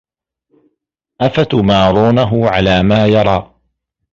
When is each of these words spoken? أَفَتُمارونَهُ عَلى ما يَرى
أَفَتُمارونَهُ 1.21 2.49
عَلى 2.49 2.83
ما 2.83 3.07
يَرى 3.07 3.55